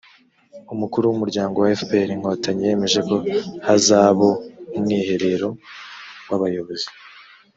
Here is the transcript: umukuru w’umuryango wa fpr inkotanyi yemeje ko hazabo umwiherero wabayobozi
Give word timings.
umukuru 0.73 1.03
w’umuryango 1.07 1.55
wa 1.57 1.69
fpr 1.79 2.07
inkotanyi 2.15 2.63
yemeje 2.67 2.99
ko 3.09 3.15
hazabo 3.67 4.27
umwiherero 4.77 5.47
wabayobozi 6.29 6.87